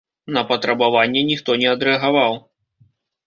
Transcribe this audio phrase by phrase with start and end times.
[0.35, 2.33] На патрабаванне ніхто не адрэагаваў.